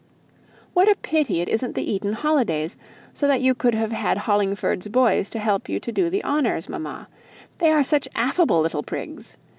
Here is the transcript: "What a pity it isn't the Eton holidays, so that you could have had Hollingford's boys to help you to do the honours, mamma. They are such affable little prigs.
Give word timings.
"What 0.73 0.89
a 0.89 0.95
pity 0.95 1.41
it 1.41 1.47
isn't 1.49 1.75
the 1.75 1.93
Eton 1.93 2.13
holidays, 2.13 2.75
so 3.13 3.27
that 3.27 3.39
you 3.41 3.53
could 3.53 3.75
have 3.75 3.91
had 3.91 4.17
Hollingford's 4.17 4.87
boys 4.87 5.29
to 5.29 5.37
help 5.37 5.69
you 5.69 5.79
to 5.79 5.91
do 5.91 6.09
the 6.09 6.23
honours, 6.23 6.67
mamma. 6.67 7.07
They 7.59 7.69
are 7.71 7.83
such 7.83 8.07
affable 8.15 8.61
little 8.61 8.81
prigs. 8.81 9.37